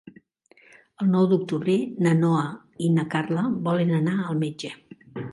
El 1.03 1.09
nou 1.15 1.25
d'octubre 1.33 1.75
na 2.05 2.13
Noa 2.21 2.45
i 2.85 2.89
na 2.93 3.05
Carla 3.11 3.43
volen 3.67 3.93
anar 3.99 4.15
al 4.31 4.41
metge. 4.45 4.73